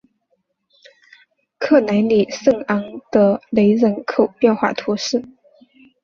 [1.59, 5.23] 克莱里圣昂德雷人口变化图示